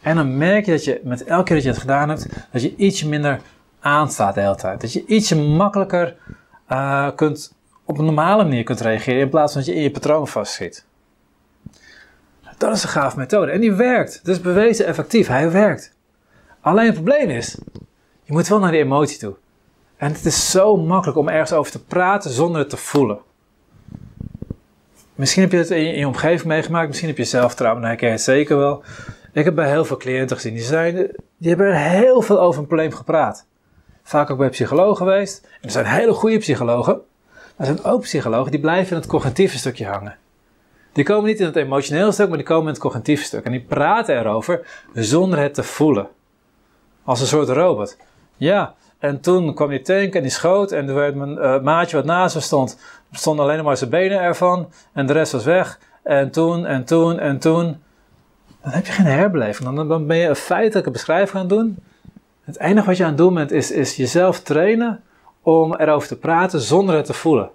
En 0.00 0.16
dan 0.16 0.36
merk 0.36 0.64
je 0.64 0.70
dat 0.70 0.84
je 0.84 1.00
met 1.04 1.24
elke 1.24 1.44
keer 1.44 1.54
dat 1.54 1.64
je 1.64 1.70
het 1.70 1.78
gedaan 1.78 2.08
hebt, 2.08 2.28
dat 2.52 2.62
je 2.62 2.74
ietsje 2.76 3.08
minder 3.08 3.40
aanstaat 3.86 4.34
de 4.34 4.40
hele 4.40 4.56
tijd. 4.56 4.80
Dat 4.80 4.92
je 4.92 5.04
ietsje 5.06 5.36
makkelijker 5.36 6.16
uh, 6.72 7.08
kunt, 7.14 7.54
op 7.84 7.98
een 7.98 8.04
normale 8.04 8.42
manier 8.42 8.64
kunt 8.64 8.80
reageren 8.80 9.20
in 9.20 9.28
plaats 9.28 9.52
van 9.52 9.60
dat 9.60 9.70
je 9.70 9.76
in 9.76 9.82
je 9.82 9.90
patroon 9.90 10.28
vastschiet. 10.28 10.84
Dat 12.58 12.74
is 12.74 12.82
een 12.82 12.88
gaaf 12.88 13.16
methode. 13.16 13.50
En 13.50 13.60
die 13.60 13.72
werkt. 13.72 14.14
Het 14.14 14.28
is 14.28 14.40
bewezen 14.40 14.86
effectief. 14.86 15.26
Hij 15.26 15.50
werkt. 15.50 15.94
Alleen 16.60 16.86
het 16.86 16.94
probleem 16.94 17.30
is, 17.30 17.58
je 18.22 18.32
moet 18.32 18.48
wel 18.48 18.58
naar 18.58 18.70
die 18.70 18.80
emotie 18.80 19.18
toe. 19.18 19.34
En 19.96 20.12
het 20.12 20.24
is 20.24 20.50
zo 20.50 20.76
makkelijk 20.76 21.18
om 21.18 21.28
ergens 21.28 21.52
over 21.52 21.72
te 21.72 21.84
praten 21.84 22.30
zonder 22.30 22.60
het 22.60 22.70
te 22.70 22.76
voelen. 22.76 23.18
Misschien 25.14 25.42
heb 25.42 25.52
je 25.52 25.58
het 25.58 25.70
in 25.70 25.98
je, 25.98 26.06
omgeving 26.06 26.44
meegemaakt, 26.44 26.86
misschien 26.86 27.08
heb 27.08 27.16
je 27.18 27.24
zelf 27.24 27.54
trauma, 27.54 27.80
dan 27.80 27.88
herken 27.88 28.06
je 28.06 28.12
het 28.12 28.22
zeker 28.22 28.56
wel. 28.56 28.82
Ik 29.32 29.44
heb 29.44 29.54
bij 29.54 29.68
heel 29.70 29.84
veel 29.84 29.96
cliënten 29.96 30.36
gezien, 30.36 30.54
die, 30.54 30.62
zijn, 30.62 30.94
die 31.36 31.48
hebben 31.48 31.76
heel 31.76 32.22
veel 32.22 32.40
over 32.40 32.60
een 32.60 32.66
probleem 32.66 32.92
gepraat. 32.92 33.46
Vaak 34.06 34.30
ook 34.30 34.38
bij 34.38 34.48
psychologen 34.48 34.96
geweest. 34.96 35.44
En 35.44 35.62
er 35.62 35.70
zijn 35.70 35.84
hele 35.84 36.12
goede 36.12 36.38
psychologen, 36.38 37.00
maar 37.32 37.66
er 37.66 37.74
zijn 37.74 37.84
ook 37.84 38.00
psychologen 38.00 38.50
die 38.50 38.60
blijven 38.60 38.90
in 38.90 38.96
het 38.96 39.06
cognitieve 39.06 39.58
stukje 39.58 39.86
hangen. 39.86 40.16
Die 40.92 41.04
komen 41.04 41.24
niet 41.24 41.40
in 41.40 41.46
het 41.46 41.56
emotionele 41.56 42.12
stuk, 42.12 42.28
maar 42.28 42.36
die 42.36 42.46
komen 42.46 42.66
in 42.66 42.72
het 42.72 42.78
cognitieve 42.78 43.24
stuk. 43.24 43.44
En 43.44 43.50
die 43.50 43.60
praten 43.60 44.18
erover 44.18 44.66
zonder 44.94 45.38
het 45.38 45.54
te 45.54 45.62
voelen. 45.62 46.08
Als 47.04 47.20
een 47.20 47.26
soort 47.26 47.48
robot. 47.48 47.96
Ja, 48.36 48.74
en 48.98 49.20
toen 49.20 49.54
kwam 49.54 49.68
die 49.68 49.82
tank 49.82 50.14
en 50.14 50.22
die 50.22 50.30
schoot 50.30 50.72
en 50.72 50.88
er 50.88 50.94
werd 50.94 51.14
mijn 51.14 51.36
uh, 51.38 51.60
maatje 51.60 51.96
wat 51.96 52.04
naast 52.04 52.34
me 52.34 52.40
stond, 52.40 52.78
stonden 53.12 53.44
alleen 53.44 53.64
maar 53.64 53.76
zijn 53.76 53.90
benen 53.90 54.20
ervan 54.20 54.70
en 54.92 55.06
de 55.06 55.12
rest 55.12 55.32
was 55.32 55.44
weg. 55.44 55.78
En 56.02 56.30
toen 56.30 56.66
en 56.66 56.84
toen 56.84 57.18
en 57.18 57.38
toen. 57.38 57.82
Dan 58.62 58.72
heb 58.72 58.86
je 58.86 58.92
geen 58.92 59.06
herbeleving. 59.06 59.74
Dan, 59.74 59.88
dan 59.88 60.06
ben 60.06 60.16
je 60.16 60.28
een 60.28 60.36
feitelijke 60.36 60.90
beschrijving 60.90 61.30
gaan 61.30 61.48
doen. 61.48 61.78
Het 62.46 62.58
enige 62.58 62.86
wat 62.86 62.96
je 62.96 63.02
aan 63.02 63.08
het 63.08 63.18
doen 63.18 63.34
bent 63.34 63.50
is, 63.50 63.70
is 63.70 63.96
jezelf 63.96 64.40
trainen 64.40 65.02
om 65.42 65.74
erover 65.74 66.08
te 66.08 66.16
praten 66.16 66.60
zonder 66.60 66.96
het 66.96 67.06
te 67.06 67.12
voelen. 67.12 67.50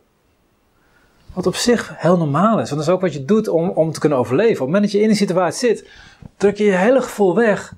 Wat 1.33 1.48
op 1.48 1.55
zich 1.55 1.93
heel 1.98 2.17
normaal 2.17 2.60
is. 2.60 2.69
Want 2.69 2.69
dat 2.69 2.79
is 2.79 2.89
ook 2.89 3.01
wat 3.01 3.13
je 3.13 3.25
doet 3.25 3.48
om, 3.48 3.69
om 3.69 3.91
te 3.91 4.00
kunnen 4.00 4.17
overleven. 4.17 4.51
Op 4.51 4.57
het 4.57 4.65
moment 4.65 4.83
dat 4.83 4.91
je 4.91 5.01
in 5.01 5.07
die 5.07 5.17
situatie 5.17 5.67
zit, 5.67 5.89
druk 6.38 6.57
je 6.57 6.63
je 6.63 6.71
hele 6.71 7.01
gevoel 7.01 7.36
weg 7.36 7.74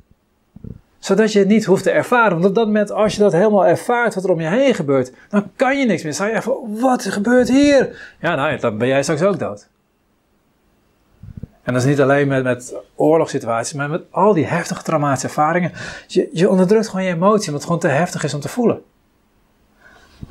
zodat 1.00 1.32
je 1.32 1.39
het 1.39 1.48
niet 1.48 1.65
hoeft 1.65 1.84
te 1.84 1.91
ervaren. 1.91 2.32
Want 2.32 2.46
op 2.46 2.55
dat 2.55 2.65
moment, 2.65 2.91
als 2.91 3.13
je 3.15 3.20
dat 3.20 3.32
helemaal 3.32 3.65
ervaart, 3.65 4.15
wat 4.15 4.24
er 4.24 4.32
om 4.32 4.41
je 4.41 4.48
heen 4.48 4.74
gebeurt, 4.74 5.12
dan 5.29 5.51
kan 5.55 5.79
je 5.79 5.86
niks 5.86 6.03
meer. 6.03 6.13
Dan 6.17 6.27
sta 6.27 6.36
je 6.36 6.41
van, 6.41 6.79
wat 6.79 7.05
gebeurt 7.05 7.50
hier? 7.50 8.15
Ja, 8.20 8.36
nou, 8.36 8.58
dan 8.58 8.77
ben 8.77 8.88
jij 8.88 9.03
straks 9.03 9.22
ook 9.22 9.39
dood. 9.39 9.67
En 11.63 11.74
dat 11.74 11.82
is 11.82 11.88
niet 11.88 12.01
alleen 12.01 12.27
met, 12.27 12.43
met 12.43 12.75
oorlogssituaties, 12.96 13.74
maar 13.74 13.89
met 13.89 14.03
al 14.12 14.34
die 14.34 14.46
heftige 14.46 14.84
traumatische 14.84 15.27
ervaringen. 15.27 15.72
Je, 16.08 16.29
je 16.34 16.50
onderdrukt 16.50 16.88
gewoon 16.88 17.05
je 17.05 17.13
emotie, 17.13 17.48
omdat 17.48 17.53
het 17.53 17.63
gewoon 17.63 17.79
te 17.79 17.88
heftig 17.88 18.24
is 18.24 18.34
om 18.34 18.39
te 18.39 18.50
voelen. 18.50 18.82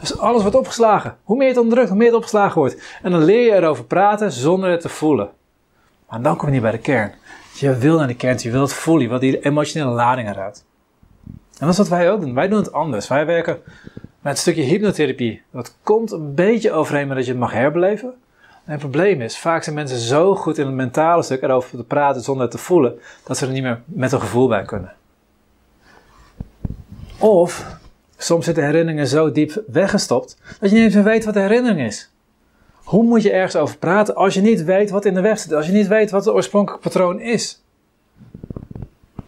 Dus 0.01 0.19
alles 0.19 0.43
wordt 0.43 0.57
opgeslagen. 0.57 1.17
Hoe 1.23 1.37
meer 1.37 1.47
je 1.47 1.53
het 1.53 1.63
onderdrukt, 1.63 1.89
hoe 1.89 1.99
meer 1.99 2.07
het 2.07 2.17
opgeslagen 2.17 2.59
wordt. 2.59 2.83
En 3.03 3.11
dan 3.11 3.25
leer 3.25 3.45
je 3.45 3.53
erover 3.53 3.85
praten 3.85 4.33
zonder 4.33 4.71
het 4.71 4.81
te 4.81 4.89
voelen. 4.89 5.31
Maar 6.09 6.23
dan 6.23 6.37
kom 6.37 6.47
je 6.47 6.53
niet 6.53 6.63
bij 6.63 6.71
de 6.71 6.79
kern. 6.79 7.13
Je 7.55 7.77
wil 7.77 7.99
naar 7.99 8.07
die 8.07 8.17
kern, 8.17 8.39
je 8.39 8.51
wilt 8.51 8.73
voelen, 8.73 9.11
je 9.11 9.19
die 9.19 9.41
emotionele 9.41 9.91
lading 9.91 10.31
eruit. 10.31 10.65
En 11.27 11.69
dat 11.69 11.69
is 11.69 11.77
wat 11.77 11.89
wij 11.89 12.11
ook 12.11 12.21
doen. 12.21 12.35
Wij 12.35 12.49
doen 12.49 12.59
het 12.59 12.73
anders. 12.73 13.09
Wij 13.09 13.27
werken 13.27 13.59
met 14.21 14.33
een 14.33 14.39
stukje 14.39 14.63
hypnotherapie. 14.63 15.43
Dat 15.51 15.77
komt 15.83 16.11
een 16.11 16.35
beetje 16.35 16.73
overeen 16.73 17.07
met 17.07 17.17
dat 17.17 17.25
je 17.25 17.31
het 17.31 17.41
mag 17.41 17.53
herbeleven. 17.53 18.15
En 18.73 18.79
het 18.79 18.91
probleem 18.91 19.21
is, 19.21 19.39
vaak 19.39 19.63
zijn 19.63 19.75
mensen 19.75 19.99
zo 19.99 20.35
goed 20.35 20.59
in 20.59 20.67
het 20.67 20.75
mentale 20.75 21.23
stuk 21.23 21.43
erover 21.43 21.77
te 21.77 21.85
praten 21.85 22.23
zonder 22.23 22.43
het 22.43 22.53
te 22.53 22.59
voelen, 22.59 22.99
dat 23.25 23.37
ze 23.37 23.47
er 23.47 23.53
niet 23.53 23.63
meer 23.63 23.83
met 23.85 24.13
een 24.13 24.21
gevoel 24.21 24.49
bij 24.49 24.65
kunnen. 24.65 24.93
Of 27.19 27.77
soms 28.17 28.45
zitten 28.45 28.65
herinneringen 28.65 29.07
zo 29.07 29.33
diep 29.33 29.63
weggestopt 29.67 30.37
dat 30.61 30.71
je 30.71 30.77
niet 30.77 30.95
eens 30.95 31.05
weet 31.05 31.25
wat 31.25 31.35
de 31.35 31.41
herinnering 31.41 31.81
is. 31.81 32.11
Hoe 32.85 33.03
moet 33.03 33.23
je 33.23 33.31
ergens 33.31 33.57
over 33.57 33.79
praten 33.79 34.15
als 34.15 34.35
je 34.35 34.41
niet 34.41 34.65
weet 34.65 34.91
wat 34.91 35.05
in 35.05 35.15
de 35.15 35.21
weg 35.21 35.39
zit? 35.39 35.53
Als 35.53 35.67
je 35.67 35.73
niet 35.73 35.89
weet 35.89 36.11
wat 36.11 36.25
het 36.25 36.35
oorspronkelijke 36.35 36.89
patroon 36.89 37.21
is? 37.21 37.63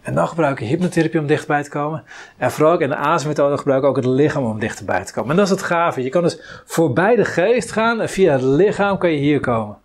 En 0.05 0.13
dan 0.15 0.27
gebruik 0.27 0.59
je 0.59 0.65
hypnotherapie 0.65 1.19
om 1.19 1.27
dichterbij 1.27 1.63
te 1.63 1.69
komen. 1.69 2.03
En 2.37 2.51
vooral 2.51 2.73
ook 2.73 2.81
in 2.81 2.89
de 2.89 2.95
ASM-methode 2.95 3.57
gebruik 3.57 3.83
ik 3.83 3.89
ook 3.89 3.95
het 3.95 4.05
lichaam 4.05 4.43
om 4.43 4.59
dichterbij 4.59 5.05
te 5.05 5.13
komen. 5.13 5.29
En 5.29 5.35
dat 5.35 5.45
is 5.45 5.51
het 5.51 5.61
gave. 5.61 6.03
Je 6.03 6.09
kan 6.09 6.21
dus 6.23 6.61
voorbij 6.65 7.15
de 7.15 7.25
geest 7.25 7.71
gaan 7.71 8.01
en 8.01 8.09
via 8.09 8.31
het 8.31 8.41
lichaam 8.41 8.97
kan 8.97 9.11
je 9.11 9.17
hier 9.17 9.39
komen. 9.39 9.77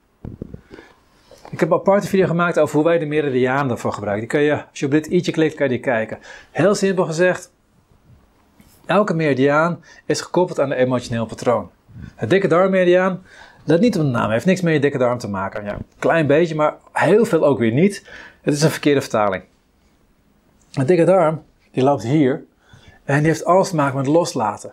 Ik 1.51 1.61
heb 1.61 1.71
een 1.71 1.77
aparte 1.77 2.07
video 2.07 2.27
gemaakt 2.27 2.59
over 2.59 2.75
hoe 2.75 2.85
wij 2.85 2.99
de 2.99 3.07
meridiaan 3.07 3.71
ervoor 3.71 3.93
gebruiken. 3.93 4.29
Die 4.29 4.39
kun 4.39 4.47
je, 4.47 4.55
als 4.71 4.79
je 4.79 4.87
op 4.87 4.91
dit 4.93 5.07
i'tje 5.07 5.33
klikt, 5.33 5.55
kan 5.55 5.67
je 5.67 5.73
die 5.73 5.81
kijken. 5.83 6.19
Heel 6.51 6.75
simpel 6.75 7.05
gezegd, 7.05 7.53
elke 8.87 9.15
meridiaan 9.15 9.85
is 10.07 10.21
gekoppeld 10.21 10.61
aan 10.61 10.71
een 10.71 10.79
emotioneel 10.79 11.27
patroon. 11.27 11.71
Het 12.15 12.31
dikke 12.31 12.49
darmmeridiaan, 12.49 13.23
dat 13.65 13.81
niet 13.81 13.97
op 13.97 14.03
de 14.03 14.09
naam, 14.09 14.31
heeft 14.31 14.47
niks 14.47 14.61
met 14.61 14.73
je 14.73 14.81
dikke 14.81 14.99
darm 14.99 15.19
te 15.19 15.29
maken. 15.29 15.65
Ja, 15.65 15.79
klein 15.99 16.27
beetje, 16.27 16.55
maar 16.55 16.75
heel 16.93 17.25
veel 17.25 17.45
ook 17.45 17.59
weer 17.59 17.73
niet. 17.73 18.07
Het 18.41 18.55
is 18.55 18.63
een 18.63 18.71
verkeerde 18.71 19.01
vertaling. 19.01 19.43
Een 20.73 20.87
dikke 20.87 21.05
darm, 21.05 21.43
die 21.71 21.83
loopt 21.83 22.03
hier 22.03 22.45
en 23.05 23.19
die 23.19 23.27
heeft 23.27 23.45
alles 23.45 23.69
te 23.69 23.77
maken 23.77 23.97
met 23.97 24.07
loslaten. 24.07 24.73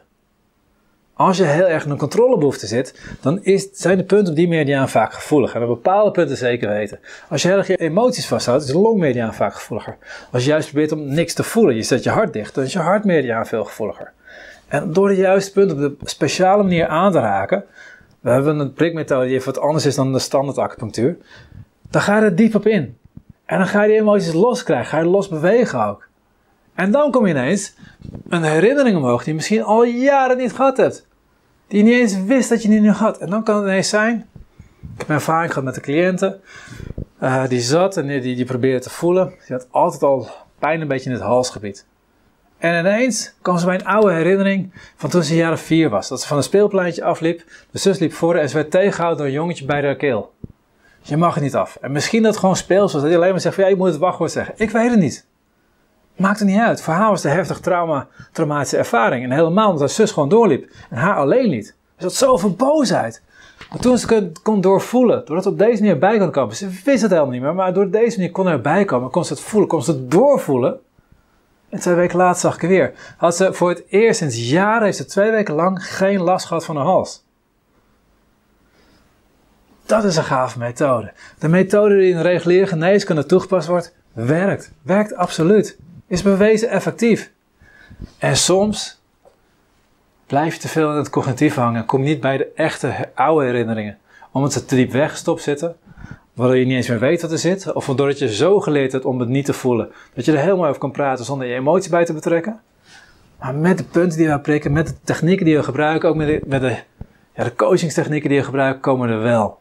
Als 1.13 1.37
je 1.37 1.43
heel 1.43 1.67
erg 1.67 1.85
in 1.85 1.91
een 1.91 1.97
controlebehoefte 1.97 2.67
zit, 2.67 2.99
dan 3.21 3.43
is, 3.43 3.69
zijn 3.71 3.97
de 3.97 4.03
punten 4.03 4.29
op 4.29 4.35
die 4.35 4.47
meridiaan 4.47 4.89
vaak 4.89 5.13
gevoelig. 5.13 5.55
En 5.55 5.61
op 5.61 5.67
bepaalde 5.67 6.11
punten 6.11 6.37
zeker 6.37 6.69
weten. 6.69 6.99
Als 7.29 7.41
je 7.41 7.47
heel 7.47 7.57
erg 7.57 7.67
je 7.67 7.75
emoties 7.75 8.27
vasthoudt, 8.27 8.63
is 8.63 8.69
de 8.71 8.77
longmeridiaan 8.77 9.33
vaak 9.33 9.53
gevoeliger. 9.53 9.97
Als 10.31 10.43
je 10.43 10.49
juist 10.49 10.69
probeert 10.69 10.91
om 10.91 11.13
niks 11.13 11.33
te 11.33 11.43
voelen, 11.43 11.75
je 11.75 11.83
zet 11.83 12.03
je 12.03 12.09
hart 12.09 12.33
dicht, 12.33 12.55
dan 12.55 12.63
is 12.63 12.73
je 12.73 12.79
hartmeridiaan 12.79 13.47
veel 13.47 13.63
gevoeliger. 13.63 14.13
En 14.67 14.93
door 14.93 15.07
de 15.07 15.15
juiste 15.15 15.51
punten 15.51 15.85
op 15.85 15.99
de 15.99 16.09
speciale 16.09 16.63
manier 16.63 16.87
aan 16.87 17.11
te 17.11 17.19
raken, 17.19 17.63
we 18.19 18.29
hebben 18.29 18.59
een 18.59 18.73
prikmethode 18.73 19.25
die 19.25 19.35
even 19.35 19.53
wat 19.53 19.63
anders 19.63 19.85
is 19.85 19.95
dan 19.95 20.13
de 20.13 20.19
standaard 20.19 20.57
acupunctuur, 20.57 21.17
dan 21.89 22.01
ga 22.01 22.17
je 22.17 22.23
er 22.23 22.35
diep 22.35 22.55
op 22.55 22.67
in. 22.67 22.97
En 23.47 23.57
dan 23.57 23.67
ga 23.67 23.81
je 23.81 23.87
die 23.87 23.97
emoties 23.97 24.33
loskrijgen, 24.33 24.85
ga 24.85 24.97
je 24.97 25.05
los 25.05 25.27
bewegen 25.27 25.85
ook. 25.85 26.07
En 26.73 26.91
dan 26.91 27.11
kom 27.11 27.25
je 27.25 27.33
ineens 27.33 27.73
een 28.29 28.43
herinnering 28.43 28.97
omhoog 28.97 29.19
die 29.19 29.29
je 29.29 29.35
misschien 29.35 29.63
al 29.63 29.83
jaren 29.83 30.37
niet 30.37 30.53
gehad 30.53 30.77
hebt. 30.77 31.07
Die 31.67 31.77
je 31.77 31.83
niet 31.83 31.93
eens 31.93 32.23
wist 32.23 32.49
dat 32.49 32.61
je 32.61 32.69
die 32.69 32.79
nu 32.79 32.91
had. 32.91 33.17
En 33.17 33.29
dan 33.29 33.43
kan 33.43 33.55
het 33.55 33.65
ineens 33.65 33.89
zijn. 33.89 34.27
Ik 34.93 34.97
heb 34.97 35.09
een 35.09 35.15
ervaring 35.15 35.49
gehad 35.49 35.63
met 35.63 35.75
de 35.75 35.81
cliënten. 35.81 36.41
Uh, 37.23 37.47
die 37.47 37.59
zat 37.59 37.97
en 37.97 38.07
die, 38.07 38.35
die, 38.35 38.45
probeerde 38.45 38.79
te 38.79 38.89
voelen. 38.89 39.27
Die 39.27 39.55
had 39.55 39.67
altijd 39.71 40.03
al 40.03 40.29
pijn 40.59 40.81
een 40.81 40.87
beetje 40.87 41.09
in 41.09 41.15
het 41.15 41.25
halsgebied. 41.25 41.85
En 42.57 42.79
ineens 42.79 43.33
kwam 43.41 43.57
ze 43.57 43.65
bij 43.65 43.75
een 43.75 43.85
oude 43.85 44.13
herinnering 44.13 44.71
van 44.95 45.09
toen 45.09 45.23
ze 45.23 45.35
jaren 45.35 45.59
vier 45.59 45.89
was. 45.89 46.07
Dat 46.07 46.21
ze 46.21 46.27
van 46.27 46.37
een 46.37 46.43
speelpleintje 46.43 47.03
afliep. 47.03 47.43
De 47.71 47.79
zus 47.79 47.99
liep 47.99 48.13
voor 48.13 48.35
en 48.35 48.49
ze 48.49 48.55
werd 48.55 48.71
tegengehouden 48.71 49.17
door 49.17 49.27
een 49.27 49.39
jongetje 49.39 49.65
bij 49.65 49.81
de 49.81 49.95
keel. 49.95 50.33
Je 51.07 51.17
mag 51.17 51.33
het 51.33 51.43
niet 51.43 51.55
af. 51.55 51.77
En 51.81 51.91
misschien 51.91 52.21
dat 52.21 52.31
het 52.31 52.39
gewoon 52.39 52.55
speels 52.55 52.93
was. 52.93 53.01
Dat 53.01 53.09
hij 53.09 53.15
alleen 53.15 53.31
maar 53.31 53.39
zegt 53.39 53.55
van 53.55 53.63
ja, 53.63 53.69
je 53.69 53.75
moet 53.75 53.87
het 53.87 53.97
wachtwoord 53.97 54.31
zeggen. 54.31 54.53
Ik 54.57 54.69
weet 54.69 54.89
het 54.89 54.99
niet. 54.99 55.25
Maakt 56.15 56.39
het 56.39 56.47
niet 56.47 56.59
uit. 56.59 56.81
Voor 56.81 56.93
haar 56.93 57.09
was 57.09 57.21
de 57.21 57.29
heftig 57.29 57.59
trauma, 57.59 58.07
traumatische 58.31 58.77
ervaring. 58.77 59.23
En 59.23 59.31
helemaal 59.31 59.65
omdat 59.65 59.79
haar 59.79 59.89
zus 59.89 60.11
gewoon 60.11 60.29
doorliep. 60.29 60.71
En 60.89 60.97
haar 60.97 61.15
alleen 61.15 61.49
niet. 61.49 61.75
Er 61.95 62.03
zat 62.03 62.13
zoveel 62.13 62.51
boosheid. 62.51 63.21
Maar 63.69 63.79
toen 63.79 63.97
ze 63.97 64.13
het 64.13 64.41
kon 64.41 64.61
doorvoelen, 64.61 65.25
doordat 65.25 65.43
ze 65.43 65.49
op 65.49 65.57
deze 65.57 65.81
manier 65.81 65.97
bij 65.97 66.17
kon 66.17 66.31
komen. 66.31 66.55
Ze 66.55 66.69
wist 66.83 67.01
het 67.01 67.11
helemaal 67.11 67.31
niet 67.31 67.41
meer, 67.41 67.55
maar 67.55 67.73
door 67.73 67.89
deze 67.89 68.17
manier 68.17 68.31
kon 68.31 68.45
er 68.45 68.51
erbij 68.51 68.85
komen. 68.85 69.09
Kon 69.09 69.25
ze 69.25 69.33
het 69.33 69.41
voelen, 69.41 69.69
kon 69.69 69.83
ze 69.83 69.91
het 69.91 70.11
doorvoelen. 70.11 70.79
En 71.69 71.79
twee 71.79 71.95
weken 71.95 72.17
later 72.17 72.39
zag 72.39 72.55
ik 72.55 72.61
er 72.61 72.67
weer. 72.67 72.93
Had 73.17 73.35
ze 73.35 73.53
voor 73.53 73.69
het 73.69 73.83
eerst 73.87 74.19
sinds 74.19 74.49
jaren, 74.49 74.83
heeft 74.83 74.97
ze 74.97 75.05
twee 75.05 75.31
weken 75.31 75.53
lang 75.53 75.85
geen 75.85 76.21
last 76.21 76.45
gehad 76.45 76.65
van 76.65 76.75
haar 76.75 76.85
hals. 76.85 77.25
Dat 79.87 80.03
is 80.03 80.15
een 80.15 80.23
gave 80.23 80.59
methode. 80.59 81.11
De 81.39 81.47
methode 81.47 81.97
die 81.97 82.11
in 82.11 82.21
reguliere 82.21 82.67
geneeskunde 82.67 83.25
toegepast 83.25 83.67
wordt, 83.67 83.95
werkt. 84.13 84.71
Werkt 84.81 85.15
absoluut. 85.15 85.77
Is 86.07 86.21
bewezen 86.21 86.69
effectief. 86.69 87.31
En 88.17 88.37
soms 88.37 89.01
blijf 90.25 90.53
je 90.53 90.59
te 90.59 90.67
veel 90.67 90.89
in 90.91 90.97
het 90.97 91.09
cognitief 91.09 91.55
hangen. 91.55 91.85
Kom 91.85 92.01
niet 92.01 92.19
bij 92.19 92.37
de 92.37 92.51
echte 92.55 93.09
oude 93.15 93.45
herinneringen. 93.45 93.97
Omdat 94.31 94.53
ze 94.53 94.65
te 94.65 94.75
diep 94.75 94.91
weggestopt 94.91 95.41
zitten. 95.41 95.75
Waardoor 96.33 96.57
je 96.57 96.65
niet 96.65 96.75
eens 96.75 96.87
meer 96.87 96.99
weet 96.99 97.21
wat 97.21 97.31
er 97.31 97.37
zit. 97.37 97.73
Of 97.73 97.85
doordat 97.85 98.19
je 98.19 98.33
zo 98.33 98.59
geleerd 98.59 98.91
hebt 98.91 99.05
om 99.05 99.19
het 99.19 99.29
niet 99.29 99.45
te 99.45 99.53
voelen. 99.53 99.91
Dat 100.13 100.25
je 100.25 100.31
er 100.31 100.39
helemaal 100.39 100.67
over 100.67 100.79
kan 100.79 100.91
praten 100.91 101.25
zonder 101.25 101.47
je 101.47 101.53
emotie 101.53 101.91
bij 101.91 102.05
te 102.05 102.13
betrekken. 102.13 102.59
Maar 103.39 103.55
met 103.55 103.77
de 103.77 103.83
punten 103.83 104.17
die 104.17 104.29
we 104.29 104.39
prikken, 104.39 104.71
met 104.71 104.87
de 104.87 104.95
technieken 105.03 105.45
die 105.45 105.57
we 105.57 105.63
gebruiken, 105.63 106.09
ook 106.09 106.15
met 106.15 106.27
de, 106.27 106.41
met 106.45 106.61
de, 106.61 106.77
ja, 107.35 107.43
de 107.43 107.55
coachingstechnieken 107.55 108.29
die 108.29 108.37
we 108.37 108.45
gebruiken, 108.45 108.81
komen 108.81 109.09
er 109.09 109.21
wel. 109.21 109.59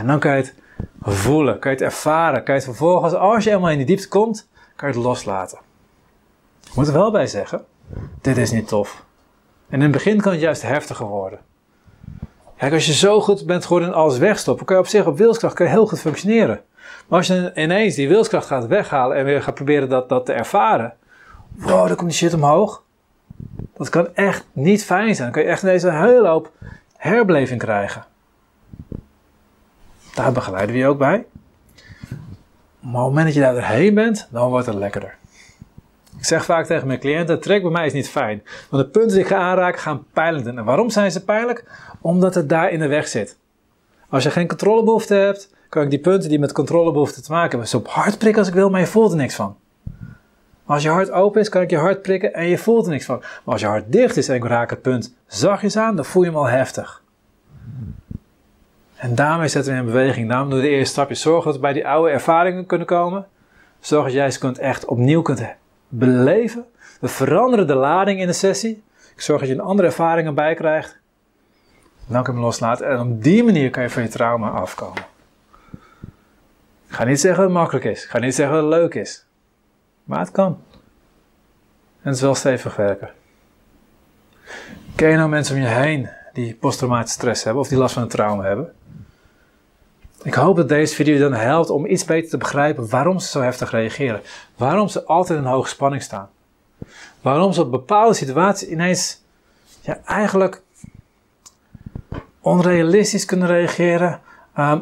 En 0.00 0.06
dan 0.06 0.18
kan 0.18 0.36
je 0.36 0.42
het 0.42 0.54
voelen, 1.02 1.58
kan 1.58 1.70
je 1.70 1.76
het 1.76 1.86
ervaren, 1.86 2.42
kan 2.42 2.54
je 2.54 2.60
het 2.60 2.68
vervolgens, 2.70 3.14
als 3.14 3.44
je 3.44 3.50
helemaal 3.50 3.70
in 3.70 3.76
die 3.76 3.86
diepte 3.86 4.08
komt, 4.08 4.48
kan 4.76 4.88
je 4.88 4.94
het 4.94 5.04
loslaten. 5.04 5.58
Moet 6.74 6.86
er 6.86 6.92
wel 6.92 7.10
bij 7.10 7.26
zeggen, 7.26 7.64
dit 8.20 8.36
is 8.36 8.50
niet 8.50 8.68
tof. 8.68 9.04
En 9.68 9.76
in 9.76 9.82
het 9.82 9.90
begin 9.90 10.20
kan 10.20 10.32
het 10.32 10.40
juist 10.40 10.62
heftiger 10.62 11.06
worden. 11.06 11.38
Kijk, 12.56 12.72
als 12.72 12.86
je 12.86 12.92
zo 12.92 13.20
goed 13.20 13.46
bent 13.46 13.64
geworden 13.64 13.88
in 13.88 13.94
alles 13.94 14.18
wegstoppen, 14.18 14.66
kan 14.66 14.76
je 14.76 14.82
op 14.82 14.88
zich 14.88 15.06
op 15.06 15.18
wilskracht 15.18 15.58
heel 15.58 15.86
goed 15.86 16.00
functioneren. 16.00 16.62
Maar 17.08 17.18
als 17.18 17.26
je 17.26 17.52
ineens 17.54 17.94
die 17.94 18.08
wilskracht 18.08 18.46
gaat 18.46 18.66
weghalen 18.66 19.16
en 19.16 19.24
weer 19.24 19.42
gaat 19.42 19.54
proberen 19.54 19.88
dat, 19.88 20.08
dat 20.08 20.26
te 20.26 20.32
ervaren, 20.32 20.94
wow, 21.56 21.86
dan 21.86 21.96
komt 21.96 22.10
die 22.10 22.18
shit 22.18 22.34
omhoog. 22.34 22.82
Dat 23.74 23.88
kan 23.88 24.14
echt 24.14 24.46
niet 24.52 24.84
fijn 24.84 25.14
zijn. 25.14 25.32
Dan 25.32 25.32
kan 25.32 25.42
je 25.42 25.48
echt 25.48 25.62
ineens 25.62 25.82
een 25.82 26.02
hele 26.02 26.28
hoop 26.28 26.52
herbeleving 26.96 27.60
krijgen. 27.60 28.04
Daar 30.14 30.32
begeleiden 30.32 30.74
we 30.74 30.80
je 30.80 30.86
ook 30.86 30.98
bij. 30.98 31.24
Maar 32.80 33.00
op 33.00 33.06
het 33.06 33.16
moment 33.16 33.24
dat 33.24 33.34
je 33.34 33.40
daar 33.40 33.52
doorheen 33.52 33.94
bent, 33.94 34.28
dan 34.30 34.50
wordt 34.50 34.66
het 34.66 34.74
lekkerder. 34.74 35.18
Ik 36.18 36.24
zeg 36.24 36.44
vaak 36.44 36.66
tegen 36.66 36.86
mijn 36.86 36.98
cliënten, 36.98 37.40
trek 37.40 37.62
bij 37.62 37.70
mij 37.70 37.86
is 37.86 37.92
niet 37.92 38.08
fijn. 38.08 38.42
Want 38.70 38.82
de 38.82 38.88
punten 38.88 39.12
die 39.12 39.20
ik 39.20 39.26
ga 39.26 39.36
aanraken 39.36 39.80
gaan 39.80 40.04
pijnlijk 40.12 40.46
En 40.46 40.64
waarom 40.64 40.90
zijn 40.90 41.10
ze 41.10 41.24
pijnlijk? 41.24 41.64
Omdat 42.00 42.34
het 42.34 42.48
daar 42.48 42.70
in 42.70 42.78
de 42.78 42.86
weg 42.86 43.08
zit. 43.08 43.36
Als 44.08 44.22
je 44.22 44.30
geen 44.30 44.48
controlebehoefte 44.48 45.14
hebt, 45.14 45.54
kan 45.68 45.82
ik 45.82 45.90
die 45.90 45.98
punten 45.98 46.28
die 46.28 46.38
met 46.38 46.52
controlebehoefte 46.52 47.20
te 47.20 47.32
maken 47.32 47.50
hebben, 47.50 47.68
zo 47.68 47.82
hard 47.84 48.18
prikken 48.18 48.38
als 48.38 48.48
ik 48.48 48.54
wil, 48.54 48.70
maar 48.70 48.80
je 48.80 48.86
voelt 48.86 49.10
er 49.10 49.16
niks 49.16 49.34
van. 49.34 49.56
Als 50.64 50.82
je 50.82 50.88
hart 50.88 51.10
open 51.10 51.40
is, 51.40 51.48
kan 51.48 51.62
ik 51.62 51.70
je 51.70 51.76
hart 51.76 52.02
prikken 52.02 52.34
en 52.34 52.46
je 52.46 52.58
voelt 52.58 52.84
er 52.84 52.92
niks 52.92 53.04
van. 53.04 53.18
Maar 53.18 53.42
als 53.44 53.60
je 53.60 53.66
hart 53.66 53.92
dicht 53.92 54.16
is 54.16 54.28
en 54.28 54.34
ik 54.34 54.44
raak 54.44 54.70
het 54.70 54.82
punt 54.82 55.14
zachtjes 55.26 55.76
aan, 55.76 55.96
dan 55.96 56.04
voel 56.04 56.22
je 56.22 56.28
hem 56.28 56.38
al 56.38 56.48
heftig. 56.48 57.02
En 59.00 59.14
daarmee 59.14 59.48
zetten 59.48 59.72
we 59.72 59.78
in 59.78 59.84
beweging. 59.84 60.28
Daarom 60.28 60.50
doen 60.50 60.58
we 60.58 60.64
de 60.64 60.70
eerste 60.70 60.92
stapje. 60.92 61.14
Zorg 61.14 61.44
dat 61.44 61.54
we 61.54 61.60
bij 61.60 61.72
die 61.72 61.86
oude 61.86 62.10
ervaringen 62.10 62.66
kunnen 62.66 62.86
komen. 62.86 63.26
Zorg 63.78 64.04
dat 64.04 64.12
jij 64.12 64.30
ze 64.30 64.38
kunt 64.38 64.58
echt 64.58 64.84
opnieuw 64.84 65.22
kunt 65.22 65.42
beleven. 65.88 66.64
We 67.00 67.08
veranderen 67.08 67.66
de 67.66 67.74
lading 67.74 68.20
in 68.20 68.26
de 68.26 68.32
sessie. 68.32 68.82
Ik 69.14 69.20
zorg 69.20 69.40
dat 69.40 69.48
je 69.48 69.54
een 69.54 69.60
andere 69.60 69.88
ervaringen 69.88 70.34
bij 70.34 70.54
krijgt. 70.54 70.98
Dan 72.06 72.22
kun 72.22 72.32
je 72.32 72.38
hem 72.38 72.48
loslaten. 72.48 72.86
En 72.88 73.00
op 73.00 73.22
die 73.22 73.44
manier 73.44 73.70
kan 73.70 73.82
je 73.82 73.90
van 73.90 74.02
je 74.02 74.08
trauma 74.08 74.50
afkomen. 74.50 75.02
Ik 76.88 76.96
ga 76.96 77.04
niet 77.04 77.20
zeggen 77.20 77.40
dat 77.40 77.50
het 77.50 77.58
makkelijk 77.58 77.84
is. 77.84 78.04
Ik 78.04 78.10
ga 78.10 78.18
niet 78.18 78.34
zeggen 78.34 78.54
dat 78.54 78.64
het 78.64 78.72
leuk 78.72 78.94
is. 78.94 79.26
Maar 80.04 80.18
het 80.18 80.30
kan. 80.30 80.58
En 82.02 82.08
het 82.08 82.14
is 82.14 82.20
wel 82.20 82.34
stevig 82.34 82.76
werken. 82.76 83.10
Ken 84.94 85.10
je 85.10 85.16
nou 85.16 85.28
mensen 85.28 85.56
om 85.56 85.62
je 85.62 85.68
heen 85.68 86.08
die 86.32 86.54
posttraumatische 86.54 87.18
stress 87.18 87.44
hebben 87.44 87.62
of 87.62 87.68
die 87.68 87.78
last 87.78 87.94
van 87.94 88.02
een 88.02 88.08
trauma 88.08 88.44
hebben? 88.44 88.74
Ik 90.22 90.34
hoop 90.34 90.56
dat 90.56 90.68
deze 90.68 90.94
video 90.94 91.18
dan 91.18 91.32
helpt 91.32 91.70
om 91.70 91.86
iets 91.86 92.04
beter 92.04 92.30
te 92.30 92.36
begrijpen 92.36 92.88
waarom 92.88 93.18
ze 93.18 93.28
zo 93.28 93.40
heftig 93.40 93.70
reageren. 93.70 94.20
Waarom 94.56 94.88
ze 94.88 95.04
altijd 95.04 95.38
in 95.38 95.44
hoge 95.44 95.68
spanning 95.68 96.02
staan. 96.02 96.28
Waarom 97.20 97.52
ze 97.52 97.60
op 97.60 97.70
bepaalde 97.70 98.14
situaties 98.14 98.68
ineens 98.68 99.22
ja, 99.80 100.00
eigenlijk 100.04 100.62
onrealistisch 102.40 103.24
kunnen 103.24 103.48
reageren. 103.48 104.20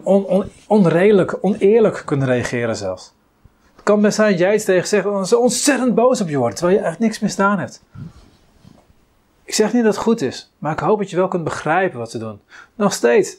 On, 0.02 0.50
onredelijk, 0.66 1.38
oneerlijk 1.40 2.02
kunnen 2.04 2.26
reageren 2.26 2.76
zelfs. 2.76 3.14
Het 3.74 3.84
kan 3.84 4.00
best 4.00 4.16
zijn 4.16 4.30
dat 4.30 4.38
jij 4.38 4.54
iets 4.54 4.64
tegen 4.64 4.88
zegt 4.88 5.06
en 5.06 5.26
ze 5.26 5.38
ontzettend 5.38 5.94
boos 5.94 6.20
op 6.20 6.28
je 6.28 6.36
wordt, 6.36 6.56
terwijl 6.56 6.78
je 6.78 6.84
echt 6.84 6.98
niks 6.98 7.18
misdaan 7.18 7.58
hebt. 7.58 7.82
Ik 9.44 9.54
zeg 9.54 9.72
niet 9.72 9.84
dat 9.84 9.94
het 9.94 10.02
goed 10.02 10.20
is, 10.20 10.52
maar 10.58 10.72
ik 10.72 10.78
hoop 10.78 10.98
dat 10.98 11.10
je 11.10 11.16
wel 11.16 11.28
kunt 11.28 11.44
begrijpen 11.44 11.98
wat 11.98 12.10
ze 12.10 12.18
doen. 12.18 12.40
Nog 12.74 12.92
steeds, 12.92 13.36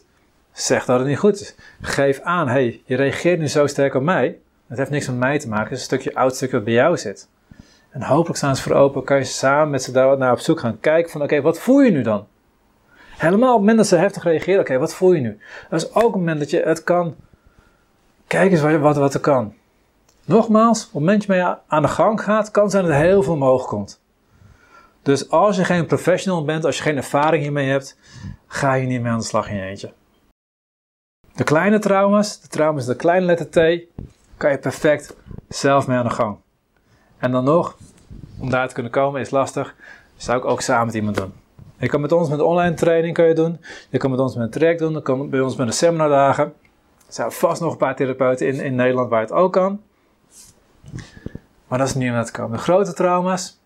Zeg 0.51 0.85
dat 0.85 0.99
het 0.99 1.07
niet 1.07 1.17
goed 1.17 1.39
is. 1.39 1.55
Geef 1.81 2.19
aan, 2.19 2.47
hey, 2.47 2.81
je 2.85 2.95
reageert 2.95 3.39
nu 3.39 3.47
zo 3.47 3.67
sterk 3.67 3.93
op 3.93 4.01
mij. 4.01 4.39
Het 4.67 4.77
heeft 4.77 4.89
niks 4.89 5.07
met 5.07 5.17
mij 5.17 5.39
te 5.39 5.47
maken, 5.47 5.63
het 5.63 5.73
is 5.73 5.79
een 5.79 5.85
stukje 5.85 6.15
oud 6.15 6.35
stukje 6.35 6.55
wat 6.55 6.65
bij 6.65 6.73
jou 6.73 6.97
zit. 6.97 7.29
En 7.89 8.01
hopelijk 8.01 8.37
staan 8.37 8.55
ze 8.55 8.61
voor 8.61 8.75
open, 8.75 9.03
kan 9.03 9.17
je 9.17 9.23
samen 9.23 9.69
met 9.69 9.83
ze 9.83 9.91
daar 9.91 10.17
naar 10.17 10.31
op 10.31 10.39
zoek 10.39 10.59
gaan 10.59 10.79
kijken 10.79 11.11
van, 11.11 11.21
oké, 11.21 11.41
wat 11.41 11.59
voel 11.59 11.79
je 11.79 11.91
nu 11.91 12.01
dan? 12.01 12.27
Helemaal 13.17 13.49
op 13.49 13.53
het 13.53 13.59
moment 13.59 13.77
dat 13.77 13.87
ze 13.87 13.95
heftig 13.95 14.23
reageren, 14.23 14.59
oké, 14.59 14.77
wat 14.77 14.93
voel 14.93 15.13
je 15.13 15.21
nu? 15.21 15.39
Dat 15.69 15.81
is 15.81 15.93
ook 15.93 16.03
het 16.03 16.15
moment 16.15 16.39
dat 16.39 16.49
je 16.49 16.61
het 16.61 16.83
kan, 16.83 17.15
kijk 18.27 18.51
eens 18.51 18.61
wat, 18.61 18.79
wat, 18.79 18.97
wat 18.97 19.13
er 19.13 19.19
kan. 19.19 19.53
Nogmaals, 20.25 20.79
op 20.79 20.85
het 20.85 20.93
moment 20.93 21.27
dat 21.27 21.37
je 21.37 21.43
mee 21.43 21.55
aan 21.67 21.81
de 21.81 21.87
gang 21.87 22.21
gaat, 22.21 22.51
kan 22.51 22.69
zijn 22.69 22.83
dat 22.83 22.93
er 22.93 22.99
heel 22.99 23.23
veel 23.23 23.33
omhoog 23.33 23.65
komt. 23.65 24.01
Dus 25.01 25.29
als 25.29 25.55
je 25.55 25.63
geen 25.63 25.85
professional 25.85 26.45
bent, 26.45 26.65
als 26.65 26.77
je 26.77 26.83
geen 26.83 26.97
ervaring 26.97 27.43
hiermee 27.43 27.69
hebt, 27.69 27.97
ga 28.47 28.73
je 28.73 28.87
niet 28.87 29.01
mee 29.01 29.11
aan 29.11 29.19
de 29.19 29.25
slag 29.25 29.49
in 29.49 29.55
je 29.55 29.61
eentje. 29.61 29.93
De 31.39 31.45
kleine 31.45 31.79
trauma's, 31.79 32.41
de 32.41 32.47
trauma's 32.47 32.85
de 32.85 32.95
kleine 32.95 33.25
letter 33.25 33.49
T, 33.49 33.55
kan 34.37 34.51
je 34.51 34.57
perfect 34.57 35.15
zelf 35.47 35.87
mee 35.87 35.97
aan 35.97 36.03
de 36.03 36.13
gang. 36.13 36.37
En 37.17 37.31
dan 37.31 37.43
nog, 37.43 37.77
om 38.39 38.49
daar 38.49 38.67
te 38.67 38.73
kunnen 38.73 38.91
komen 38.91 39.21
is 39.21 39.29
lastig, 39.29 39.75
zou 40.15 40.37
ik 40.37 40.45
ook 40.45 40.61
samen 40.61 40.85
met 40.85 40.95
iemand 40.95 41.15
doen. 41.15 41.33
Je 41.77 41.87
kan 41.87 42.01
met 42.01 42.11
ons 42.11 42.29
met 42.29 42.39
online 42.39 42.73
training 42.73 43.13
kun 43.13 43.25
je 43.25 43.33
doen. 43.33 43.59
Je 43.89 43.97
kan 43.97 44.09
met 44.09 44.19
ons 44.19 44.35
met 44.35 44.43
een 44.43 44.51
traject 44.51 44.79
doen. 44.79 44.93
Je 44.93 45.01
kan 45.01 45.29
bij 45.29 45.39
ons 45.39 45.55
met 45.55 45.67
een 45.67 45.73
seminardagen. 45.73 46.45
Er 46.45 46.53
zijn 47.13 47.31
vast 47.31 47.61
nog 47.61 47.71
een 47.71 47.77
paar 47.77 47.95
therapeuten 47.95 48.47
in, 48.47 48.59
in 48.59 48.75
Nederland 48.75 49.09
waar 49.09 49.21
het 49.21 49.31
ook 49.31 49.53
kan. 49.53 49.81
Maar 51.67 51.77
dat 51.77 51.87
is 51.87 51.93
niet 51.93 52.07
om 52.07 52.13
naar 52.13 52.25
te 52.25 52.31
komen. 52.31 52.57
De 52.57 52.63
grote 52.63 52.93
trauma's, 52.93 53.59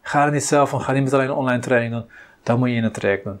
ga 0.00 0.24
er 0.24 0.32
niet 0.32 0.44
zelf 0.44 0.68
van. 0.68 0.80
Ga 0.80 0.92
niet 0.92 1.02
met 1.02 1.12
alleen 1.12 1.28
een 1.28 1.34
online 1.34 1.62
training 1.62 1.92
doen. 1.92 2.10
Dan 2.42 2.58
moet 2.58 2.68
je 2.68 2.74
in 2.74 2.84
een 2.84 2.92
traject 2.92 3.24
doen. 3.24 3.40